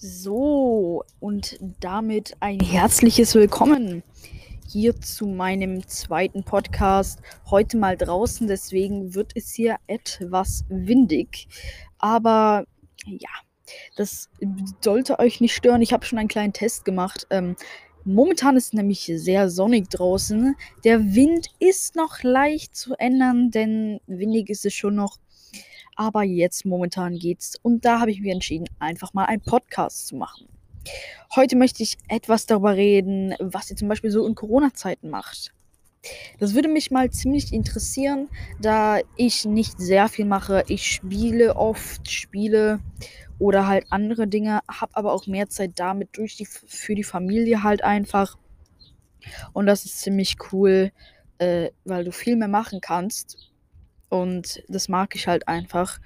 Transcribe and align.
So, 0.00 1.02
und 1.18 1.58
damit 1.80 2.36
ein 2.38 2.60
herzliches 2.60 3.34
Willkommen 3.34 4.04
hier 4.68 4.94
zu 5.00 5.26
meinem 5.26 5.88
zweiten 5.88 6.44
Podcast. 6.44 7.18
Heute 7.50 7.78
mal 7.78 7.96
draußen, 7.96 8.46
deswegen 8.46 9.16
wird 9.16 9.32
es 9.34 9.50
hier 9.50 9.74
etwas 9.88 10.64
windig. 10.68 11.48
Aber 11.98 12.64
ja, 13.06 13.28
das 13.96 14.30
sollte 14.80 15.18
euch 15.18 15.40
nicht 15.40 15.56
stören. 15.56 15.82
Ich 15.82 15.92
habe 15.92 16.06
schon 16.06 16.20
einen 16.20 16.28
kleinen 16.28 16.52
Test 16.52 16.84
gemacht. 16.84 17.26
Ähm, 17.30 17.56
momentan 18.04 18.56
ist 18.56 18.66
es 18.66 18.72
nämlich 18.74 19.10
sehr 19.16 19.50
sonnig 19.50 19.90
draußen. 19.90 20.54
Der 20.84 21.12
Wind 21.16 21.48
ist 21.58 21.96
noch 21.96 22.22
leicht 22.22 22.76
zu 22.76 22.94
ändern, 23.00 23.50
denn 23.50 23.98
windig 24.06 24.48
ist 24.48 24.64
es 24.64 24.74
schon 24.74 24.94
noch 24.94 25.18
aber 25.98 26.22
jetzt 26.22 26.64
momentan 26.64 27.18
geht's. 27.18 27.56
Und 27.60 27.84
da 27.84 28.00
habe 28.00 28.12
ich 28.12 28.20
mich 28.20 28.30
entschieden, 28.30 28.68
einfach 28.78 29.12
mal 29.14 29.24
einen 29.24 29.42
Podcast 29.42 30.06
zu 30.06 30.16
machen. 30.16 30.48
Heute 31.34 31.56
möchte 31.56 31.82
ich 31.82 31.98
etwas 32.08 32.46
darüber 32.46 32.76
reden, 32.76 33.34
was 33.40 33.68
ihr 33.68 33.76
zum 33.76 33.88
Beispiel 33.88 34.10
so 34.10 34.24
in 34.24 34.36
Corona-Zeiten 34.36 35.10
macht. 35.10 35.52
Das 36.38 36.54
würde 36.54 36.68
mich 36.68 36.92
mal 36.92 37.10
ziemlich 37.10 37.52
interessieren, 37.52 38.28
da 38.60 39.00
ich 39.16 39.44
nicht 39.44 39.80
sehr 39.80 40.08
viel 40.08 40.24
mache. 40.24 40.62
Ich 40.68 40.86
spiele 40.86 41.56
oft 41.56 42.08
Spiele 42.08 42.78
oder 43.40 43.66
halt 43.66 43.86
andere 43.90 44.28
Dinge, 44.28 44.60
habe 44.68 44.96
aber 44.96 45.12
auch 45.12 45.26
mehr 45.26 45.48
Zeit 45.48 45.72
damit 45.74 46.16
durch 46.16 46.36
die, 46.36 46.46
für 46.46 46.94
die 46.94 47.04
Familie 47.04 47.64
halt 47.64 47.82
einfach. 47.82 48.38
Und 49.52 49.66
das 49.66 49.84
ist 49.84 50.00
ziemlich 50.00 50.36
cool, 50.52 50.92
äh, 51.38 51.70
weil 51.84 52.04
du 52.04 52.12
viel 52.12 52.36
mehr 52.36 52.48
machen 52.48 52.80
kannst 52.80 53.48
und 54.08 54.62
das 54.68 54.88
mag 54.88 55.14
ich 55.14 55.26
halt 55.26 55.48
einfach. 55.48 55.98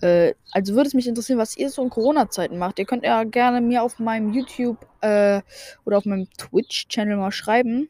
Äh, 0.00 0.34
also 0.52 0.74
würde 0.74 0.88
es 0.88 0.94
mich 0.94 1.06
interessieren, 1.06 1.38
was 1.38 1.56
ihr 1.56 1.70
so 1.70 1.82
in 1.82 1.90
Corona-Zeiten 1.90 2.58
macht. 2.58 2.78
Ihr 2.78 2.84
könnt 2.84 3.04
ja 3.04 3.24
gerne 3.24 3.60
mir 3.60 3.82
auf 3.82 3.98
meinem 3.98 4.32
YouTube 4.32 4.86
äh, 5.00 5.40
oder 5.84 5.98
auf 5.98 6.04
meinem 6.04 6.28
Twitch-Channel 6.36 7.16
mal 7.16 7.32
schreiben. 7.32 7.88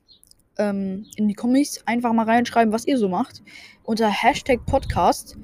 Ähm, 0.56 1.06
in 1.16 1.26
die 1.26 1.34
Kommis 1.34 1.82
einfach 1.86 2.12
mal 2.12 2.26
reinschreiben, 2.26 2.72
was 2.72 2.86
ihr 2.86 2.98
so 2.98 3.08
macht. 3.08 3.42
Unter 3.82 4.08
Hashtag 4.08 4.64
Podcast. 4.66 5.36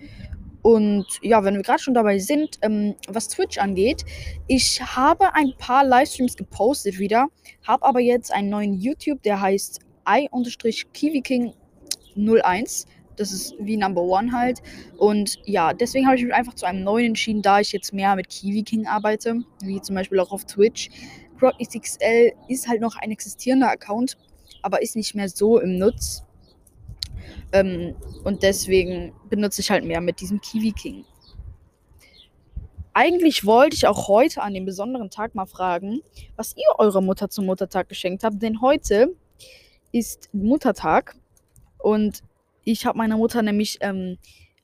Und 0.62 1.06
ja, 1.22 1.42
wenn 1.42 1.54
wir 1.54 1.62
gerade 1.62 1.82
schon 1.82 1.94
dabei 1.94 2.18
sind, 2.18 2.58
ähm, 2.62 2.94
was 3.08 3.28
Twitch 3.28 3.56
angeht, 3.58 4.04
ich 4.46 4.82
habe 4.82 5.34
ein 5.34 5.54
paar 5.58 5.84
Livestreams 5.84 6.36
gepostet 6.36 6.98
wieder, 6.98 7.28
habe 7.66 7.84
aber 7.84 8.00
jetzt 8.00 8.32
einen 8.32 8.50
neuen 8.50 8.74
YouTube, 8.74 9.22
der 9.22 9.40
heißt 9.40 9.80
i-kiwiking01 10.06 12.86
das 13.20 13.32
ist 13.32 13.54
wie 13.58 13.76
Number 13.76 14.02
One 14.02 14.32
halt. 14.32 14.62
Und 14.96 15.38
ja, 15.44 15.74
deswegen 15.74 16.06
habe 16.06 16.16
ich 16.16 16.24
mich 16.24 16.34
einfach 16.34 16.54
zu 16.54 16.66
einem 16.66 16.82
neuen 16.82 17.08
entschieden, 17.08 17.42
da 17.42 17.60
ich 17.60 17.72
jetzt 17.72 17.92
mehr 17.92 18.16
mit 18.16 18.28
Kiwi 18.30 18.62
King 18.62 18.86
arbeite, 18.86 19.40
wie 19.62 19.80
zum 19.80 19.94
Beispiel 19.94 20.18
auch 20.20 20.32
auf 20.32 20.44
Twitch. 20.44 20.88
XXL 21.62 22.32
ist 22.48 22.68
halt 22.68 22.80
noch 22.80 22.96
ein 22.96 23.10
existierender 23.10 23.70
Account, 23.70 24.16
aber 24.62 24.82
ist 24.82 24.96
nicht 24.96 25.14
mehr 25.14 25.28
so 25.28 25.58
im 25.58 25.78
Nutz. 25.78 26.22
Ähm, 27.52 27.94
und 28.24 28.42
deswegen 28.42 29.12
benutze 29.28 29.60
ich 29.60 29.70
halt 29.70 29.84
mehr 29.84 30.00
mit 30.00 30.20
diesem 30.20 30.40
Kiwi 30.40 30.72
King. 30.72 31.04
Eigentlich 32.92 33.46
wollte 33.46 33.76
ich 33.76 33.86
auch 33.86 34.08
heute 34.08 34.42
an 34.42 34.52
dem 34.52 34.64
besonderen 34.64 35.10
Tag 35.10 35.34
mal 35.34 35.46
fragen, 35.46 36.00
was 36.36 36.56
ihr 36.56 36.66
eurer 36.78 37.00
Mutter 37.00 37.30
zum 37.30 37.46
Muttertag 37.46 37.88
geschenkt 37.88 38.24
habt, 38.24 38.42
denn 38.42 38.60
heute 38.60 39.14
ist 39.92 40.28
Muttertag 40.32 41.16
und 41.78 42.22
ich 42.64 42.86
habe 42.86 42.98
meiner 42.98 43.16
Mutter 43.16 43.42
nämlich 43.42 43.78
ähm, 43.80 44.18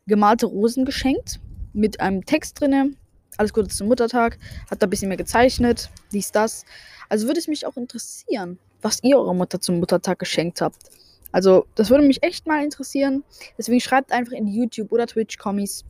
gemalte 0.07 0.47
Rosen 0.47 0.85
geschenkt 0.85 1.41
mit 1.73 2.01
einem 2.01 2.25
Text 2.25 2.61
drinne. 2.61 2.93
Alles 3.37 3.53
Gute 3.53 3.69
zum 3.69 3.89
Muttertag. 3.89 4.39
Hat 4.71 4.83
da 4.83 4.87
ein 4.87 4.91
bisschen 4.91 5.09
mehr 5.09 5.17
gezeichnet. 5.17 5.91
Dies, 6.13 6.33
das. 6.33 6.65
Also 7.09 7.27
würde 7.27 7.41
es 7.41 7.49
mich 7.49 7.67
auch 7.67 7.77
interessieren, 7.77 8.59
was 8.83 9.03
ihr 9.03 9.19
eurer 9.19 9.35
Mutter 9.35 9.61
zum 9.61 9.79
Muttertag 9.79 10.19
geschenkt 10.19 10.61
habt. 10.61 10.91
Also, 11.33 11.67
das 11.75 11.91
würde 11.91 12.07
mich 12.07 12.23
echt 12.23 12.47
mal 12.47 12.65
interessieren. 12.65 13.25
Deswegen 13.59 13.81
schreibt 13.81 14.13
einfach 14.13 14.33
in 14.33 14.47
die 14.47 14.57
YouTube- 14.57 14.93
oder 14.93 15.07
Twitch-Kommis, 15.07 15.85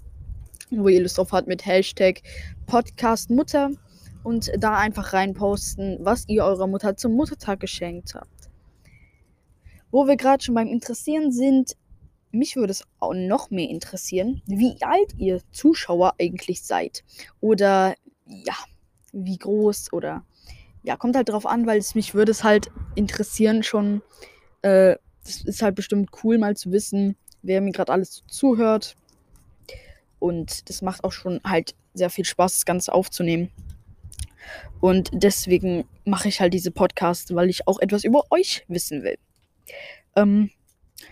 wo 0.71 0.89
ihr 0.89 1.03
Lust 1.03 1.19
drauf 1.19 1.31
habt, 1.33 1.47
mit 1.47 1.65
Hashtag 1.65 2.23
Podcast 2.67 3.31
Mutter 3.31 3.71
und 4.25 4.51
da 4.59 4.77
einfach 4.77 5.13
reinposten, 5.13 5.99
was 6.01 6.25
ihr 6.27 6.45
eurer 6.45 6.67
Mutter 6.67 6.97
zum 6.97 7.13
Muttertag 7.13 7.61
geschenkt 7.61 8.15
habt. 8.15 8.51
Wo 9.93 10.09
wir 10.09 10.17
gerade 10.17 10.43
schon 10.43 10.57
beim 10.57 10.67
Interessieren 10.67 11.31
sind, 11.31 11.77
mich 12.31 12.57
würde 12.57 12.73
es 12.73 12.85
auch 13.01 13.15
noch 13.15 13.51
mehr 13.51 13.69
interessieren, 13.69 14.43
wie 14.47 14.77
alt 14.81 15.15
ihr 15.19 15.41
Zuschauer 15.53 16.15
eigentlich 16.21 16.63
seid. 16.63 17.05
Oder 17.41 17.95
ja, 18.27 18.55
wie 19.13 19.39
groß 19.39 19.93
oder 19.93 20.25
ja, 20.83 20.97
kommt 20.97 21.17
halt 21.17 21.29
drauf 21.29 21.47
an, 21.47 21.67
weil 21.67 21.79
es 21.79 21.95
mich 21.95 22.15
würde 22.15 22.33
es 22.33 22.45
halt 22.45 22.71
interessieren 22.95 23.63
schon. 23.63 24.03
Äh, 24.63 24.97
das 25.25 25.43
ist 25.43 25.63
halt 25.63 25.75
bestimmt 25.75 26.11
cool, 26.23 26.39
mal 26.39 26.57
zu 26.57 26.71
wissen, 26.71 27.17
wer 27.43 27.61
mir 27.61 27.73
gerade 27.73 27.93
alles 27.93 28.23
zuhört. 28.29 28.95
Und 30.19 30.69
das 30.69 30.83
macht 30.83 31.05
auch 31.05 31.13
schon 31.13 31.41
halt 31.45 31.75
sehr 31.95 32.11
viel 32.11 32.25
Spaß, 32.25 32.55
das 32.55 32.65
Ganze 32.65 32.93
aufzunehmen. 32.93 33.51
Und 34.81 35.11
deswegen 35.13 35.85
mache 36.05 36.29
ich 36.29 36.41
halt 36.41 36.55
diese 36.55 36.71
Podcasts, 36.71 37.35
weil 37.35 37.51
ich 37.51 37.67
auch 37.67 37.81
etwas 37.81 38.05
über 38.05 38.23
euch 38.31 38.65
wissen 38.69 39.03
will. 39.03 39.19
Ähm, 40.15 40.51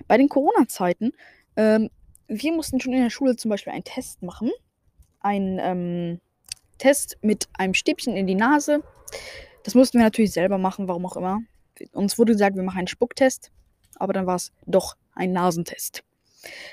bei 0.08 0.16
den 0.16 0.28
Corona-Zeiten, 0.28 1.12
ähm, 1.56 1.90
wir 2.28 2.52
mussten 2.52 2.80
schon 2.80 2.92
in 2.92 3.02
der 3.02 3.10
Schule 3.10 3.36
zum 3.36 3.50
Beispiel 3.50 3.72
einen 3.72 3.84
Test 3.84 4.22
machen. 4.22 4.50
Ein 5.20 5.58
ähm, 5.60 6.20
Test 6.78 7.18
mit 7.22 7.48
einem 7.54 7.74
Stäbchen 7.74 8.16
in 8.16 8.26
die 8.26 8.34
Nase. 8.34 8.82
Das 9.62 9.74
mussten 9.74 9.98
wir 9.98 10.04
natürlich 10.04 10.32
selber 10.32 10.58
machen, 10.58 10.88
warum 10.88 11.06
auch 11.06 11.16
immer. 11.16 11.40
Uns 11.92 12.18
wurde 12.18 12.32
gesagt, 12.32 12.56
wir 12.56 12.62
machen 12.62 12.78
einen 12.78 12.86
Spucktest, 12.86 13.50
aber 13.96 14.12
dann 14.12 14.26
war 14.26 14.36
es 14.36 14.52
doch 14.66 14.96
ein 15.14 15.32
Nasentest. 15.32 16.02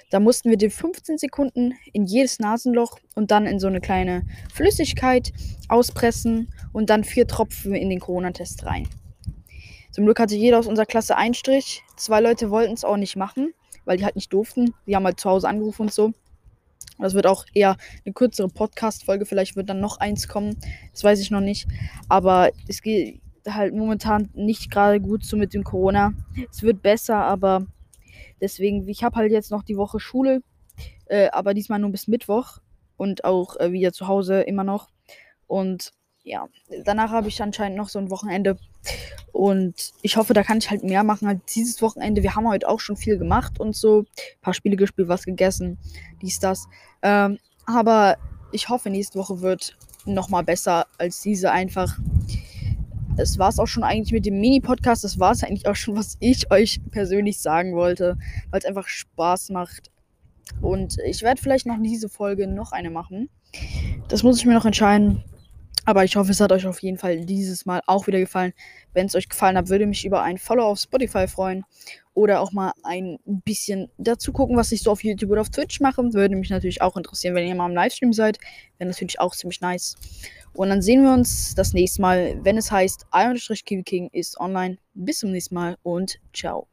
Da 0.09 0.19
mussten 0.19 0.49
wir 0.49 0.57
die 0.57 0.69
15 0.69 1.17
Sekunden 1.17 1.75
in 1.93 2.05
jedes 2.05 2.39
Nasenloch 2.39 2.99
und 3.15 3.31
dann 3.31 3.45
in 3.45 3.59
so 3.59 3.67
eine 3.67 3.79
kleine 3.79 4.23
Flüssigkeit 4.53 5.31
auspressen 5.69 6.53
und 6.73 6.89
dann 6.89 7.03
vier 7.03 7.27
Tropfen 7.27 7.73
in 7.73 7.89
den 7.89 7.99
Corona-Test 7.99 8.65
rein. 8.65 8.87
Zum 9.91 10.05
Glück 10.05 10.19
hatte 10.19 10.35
jeder 10.35 10.59
aus 10.59 10.67
unserer 10.67 10.85
Klasse 10.85 11.17
einen 11.17 11.33
Strich. 11.33 11.83
Zwei 11.97 12.21
Leute 12.21 12.49
wollten 12.49 12.73
es 12.73 12.85
auch 12.85 12.97
nicht 12.97 13.15
machen, 13.17 13.53
weil 13.85 13.97
die 13.97 14.05
halt 14.05 14.15
nicht 14.15 14.31
durften. 14.31 14.73
Die 14.87 14.95
haben 14.95 15.05
halt 15.05 15.19
zu 15.19 15.29
Hause 15.29 15.49
angerufen 15.49 15.83
und 15.83 15.93
so. 15.93 16.13
Das 16.97 17.13
wird 17.13 17.27
auch 17.27 17.45
eher 17.53 17.77
eine 18.05 18.13
kürzere 18.13 18.47
Podcast-Folge. 18.47 19.25
Vielleicht 19.25 19.55
wird 19.55 19.69
dann 19.69 19.79
noch 19.79 19.99
eins 19.99 20.27
kommen. 20.27 20.57
Das 20.91 21.03
weiß 21.03 21.19
ich 21.19 21.31
noch 21.31 21.41
nicht. 21.41 21.67
Aber 22.07 22.51
es 22.67 22.81
geht 22.81 23.21
halt 23.47 23.73
momentan 23.73 24.29
nicht 24.33 24.71
gerade 24.71 25.01
gut 25.01 25.25
so 25.25 25.35
mit 25.35 25.53
dem 25.53 25.63
Corona. 25.63 26.13
Es 26.49 26.61
wird 26.61 26.81
besser, 26.81 27.17
aber 27.17 27.65
deswegen, 28.39 28.87
ich 28.87 29.03
habe 29.03 29.15
halt 29.15 29.31
jetzt 29.31 29.51
noch 29.51 29.63
die 29.63 29.77
Woche 29.77 29.99
Schule. 29.99 30.41
Äh, 31.05 31.29
aber 31.31 31.53
diesmal 31.53 31.79
nur 31.79 31.91
bis 31.91 32.07
Mittwoch. 32.07 32.59
Und 32.97 33.25
auch 33.25 33.57
äh, 33.59 33.71
wieder 33.71 33.91
zu 33.93 34.07
Hause 34.07 34.41
immer 34.41 34.63
noch. 34.63 34.89
Und 35.47 35.91
ja, 36.23 36.47
danach 36.85 37.11
habe 37.11 37.27
ich 37.27 37.41
anscheinend 37.41 37.77
noch 37.77 37.89
so 37.89 37.99
ein 37.99 38.11
Wochenende. 38.11 38.57
Und 39.31 39.93
ich 40.01 40.17
hoffe, 40.17 40.33
da 40.33 40.43
kann 40.43 40.57
ich 40.57 40.69
halt 40.69 40.83
mehr 40.83 41.03
machen 41.03 41.27
als 41.27 41.41
dieses 41.53 41.81
Wochenende. 41.81 42.23
Wir 42.23 42.35
haben 42.35 42.47
heute 42.47 42.67
auch 42.67 42.79
schon 42.79 42.97
viel 42.97 43.17
gemacht 43.17 43.59
und 43.59 43.75
so. 43.75 43.99
Ein 43.99 44.41
paar 44.41 44.53
Spiele 44.53 44.75
gespielt, 44.75 45.07
was 45.07 45.23
gegessen, 45.23 45.77
dies, 46.21 46.39
das. 46.39 46.67
Ähm, 47.01 47.39
aber 47.65 48.17
ich 48.51 48.69
hoffe, 48.69 48.89
nächste 48.89 49.17
Woche 49.17 49.41
wird 49.41 49.77
nochmal 50.05 50.43
besser 50.43 50.85
als 50.97 51.21
diese 51.21 51.51
einfach. 51.51 51.97
Das 53.15 53.37
war 53.37 53.49
es 53.49 53.59
auch 53.59 53.67
schon 53.67 53.83
eigentlich 53.83 54.13
mit 54.13 54.25
dem 54.25 54.39
Mini-Podcast. 54.39 55.03
Das 55.03 55.19
war 55.19 55.31
es 55.31 55.43
eigentlich 55.43 55.67
auch 55.67 55.75
schon, 55.75 55.95
was 55.95 56.17
ich 56.19 56.51
euch 56.51 56.79
persönlich 56.91 57.39
sagen 57.39 57.73
wollte, 57.75 58.17
weil 58.49 58.59
es 58.59 58.65
einfach 58.65 58.87
Spaß 58.87 59.49
macht. 59.49 59.91
Und 60.61 60.97
ich 61.05 61.21
werde 61.21 61.41
vielleicht 61.41 61.65
noch 61.65 61.77
diese 61.81 62.09
Folge 62.09 62.47
noch 62.47 62.71
eine 62.71 62.89
machen. 62.89 63.29
Das 64.07 64.23
muss 64.23 64.37
ich 64.37 64.45
mir 64.45 64.53
noch 64.53 64.65
entscheiden. 64.65 65.23
Aber 65.85 66.03
ich 66.03 66.15
hoffe, 66.15 66.31
es 66.31 66.39
hat 66.39 66.51
euch 66.51 66.67
auf 66.67 66.81
jeden 66.81 66.97
Fall 66.97 67.25
dieses 67.25 67.65
Mal 67.65 67.81
auch 67.87 68.05
wieder 68.07 68.19
gefallen. 68.19 68.53
Wenn 68.93 69.07
es 69.07 69.15
euch 69.15 69.27
gefallen 69.27 69.57
hat, 69.57 69.69
würde 69.69 69.87
mich 69.87 70.05
über 70.05 70.21
ein 70.21 70.37
Follow 70.37 70.63
auf 70.63 70.79
Spotify 70.79 71.27
freuen. 71.27 71.63
Oder 72.13 72.41
auch 72.41 72.51
mal 72.51 72.73
ein 72.83 73.17
bisschen 73.23 73.89
dazu 73.97 74.33
gucken, 74.33 74.57
was 74.57 74.71
ich 74.71 74.83
so 74.83 74.91
auf 74.91 75.03
YouTube 75.03 75.31
oder 75.31 75.41
auf 75.41 75.49
Twitch 75.49 75.79
mache. 75.79 76.01
Würde 76.13 76.35
mich 76.35 76.49
natürlich 76.49 76.81
auch 76.81 76.97
interessieren, 76.97 77.35
wenn 77.35 77.47
ihr 77.47 77.55
mal 77.55 77.69
im 77.69 77.75
Livestream 77.75 78.13
seid. 78.13 78.37
Wäre 78.77 78.89
natürlich 78.89 79.19
auch 79.19 79.33
ziemlich 79.33 79.61
nice. 79.61 79.95
Und 80.53 80.69
dann 80.69 80.81
sehen 80.81 81.03
wir 81.03 81.13
uns 81.13 81.55
das 81.55 81.73
nächste 81.73 82.01
Mal, 82.01 82.37
wenn 82.43 82.57
es 82.57 82.71
heißt, 82.71 83.07
I-Kiwi 83.15 84.09
ist 84.11 84.39
online. 84.39 84.77
Bis 84.93 85.19
zum 85.19 85.31
nächsten 85.31 85.55
Mal 85.55 85.77
und 85.83 86.19
ciao. 86.33 86.70